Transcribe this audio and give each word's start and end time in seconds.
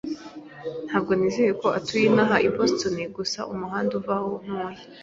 Ntabwo 0.87 1.11
nizera 1.17 1.53
ko 1.61 1.67
utuye 1.79 2.07
hano 2.15 2.35
i 2.47 2.49
Boston 2.55 2.95
gusa 3.17 3.39
umuhanda 3.53 3.91
uva 3.99 4.13
aho 4.19 4.31
ntuye. 4.43 4.83